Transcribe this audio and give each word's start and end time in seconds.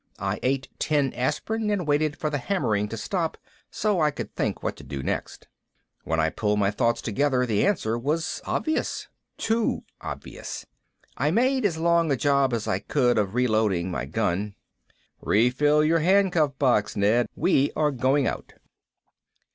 I 0.17 0.39
ate 0.41 0.67
ten 0.79 1.13
aspirin 1.13 1.69
and 1.69 1.85
waited 1.85 2.17
for 2.17 2.31
the 2.31 2.39
hammering 2.39 2.89
to 2.89 2.97
stop 2.97 3.37
so 3.69 4.01
I 4.01 4.09
could 4.09 4.35
think 4.35 4.63
what 4.63 4.75
to 4.77 4.83
do 4.83 5.03
next. 5.03 5.47
When 6.05 6.19
I 6.19 6.31
pulled 6.31 6.57
my 6.57 6.71
thoughts 6.71 7.03
together 7.03 7.45
the 7.45 7.63
answer 7.67 7.99
was 7.99 8.41
obvious. 8.45 9.09
Too 9.37 9.83
obvious. 10.01 10.65
I 11.17 11.29
made 11.29 11.65
as 11.67 11.77
long 11.77 12.11
a 12.11 12.17
job 12.17 12.51
as 12.51 12.67
I 12.67 12.79
could 12.79 13.19
of 13.19 13.35
reloading 13.35 13.91
my 13.91 14.05
gun. 14.05 14.55
"Refill 15.21 15.83
your 15.83 15.99
handcuff 15.99 16.57
box, 16.57 16.95
Ned. 16.95 17.27
We 17.35 17.71
are 17.75 17.91
going 17.91 18.25
out." 18.25 18.53